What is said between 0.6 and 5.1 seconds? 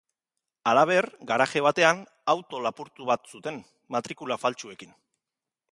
Halaber, garaje batean, auto lapurtu bat zuten, matrikula faltsuekin.